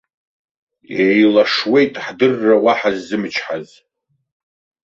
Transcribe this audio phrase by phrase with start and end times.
[1.05, 3.67] Еилашуеит ҳдырра уаҳа ззымчҳаз.